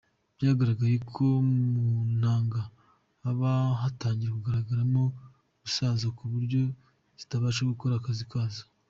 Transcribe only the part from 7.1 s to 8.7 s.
zitabasha gukora akazi kazo.